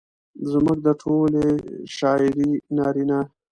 زموږ 0.51 0.77
د 0.85 0.87
ټولې 1.01 1.45
شاعرۍ 1.95 2.49
نارينه 2.77 3.19